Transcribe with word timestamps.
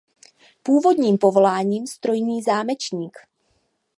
Původním 0.63 1.17
povoláním 1.17 1.87
strojní 1.87 2.41
zámečník. 2.41 3.17